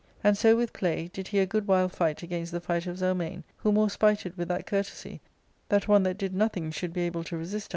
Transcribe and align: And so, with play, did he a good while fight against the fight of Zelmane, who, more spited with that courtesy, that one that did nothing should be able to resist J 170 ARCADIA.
And 0.23 0.35
so, 0.35 0.55
with 0.55 0.73
play, 0.73 1.11
did 1.13 1.27
he 1.27 1.37
a 1.37 1.45
good 1.45 1.67
while 1.67 1.87
fight 1.87 2.23
against 2.23 2.51
the 2.51 2.59
fight 2.59 2.87
of 2.87 2.97
Zelmane, 2.97 3.43
who, 3.57 3.71
more 3.71 3.87
spited 3.87 4.35
with 4.35 4.47
that 4.47 4.65
courtesy, 4.65 5.21
that 5.69 5.87
one 5.87 6.01
that 6.01 6.17
did 6.17 6.33
nothing 6.33 6.71
should 6.71 6.91
be 6.91 7.01
able 7.01 7.23
to 7.25 7.37
resist 7.37 7.37
J 7.37 7.37
170 7.37 7.61
ARCADIA. 7.61 7.69